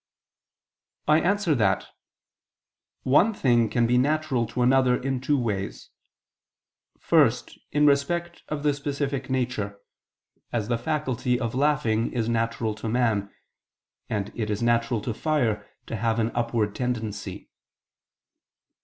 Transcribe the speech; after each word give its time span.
I 1.07 1.19
answer 1.21 1.53
that, 1.53 1.89
One 3.03 3.35
thing 3.35 3.69
can 3.69 3.85
be 3.85 3.99
natural 3.99 4.47
to 4.47 4.63
another 4.63 4.99
in 4.99 5.21
two 5.21 5.37
ways. 5.37 5.91
First 6.97 7.59
in 7.71 7.85
respect 7.85 8.41
of 8.47 8.63
the 8.63 8.73
specific 8.73 9.29
nature, 9.29 9.77
as 10.51 10.69
the 10.69 10.79
faculty 10.79 11.39
of 11.39 11.53
laughing 11.53 12.11
is 12.13 12.27
natural 12.27 12.73
to 12.81 12.89
man, 12.89 13.31
and 14.09 14.31
it 14.33 14.49
is 14.49 14.63
natural 14.63 15.01
to 15.01 15.13
fire 15.13 15.69
to 15.85 15.95
have 15.95 16.17
an 16.17 16.31
upward 16.33 16.73
tendency. 16.73 17.51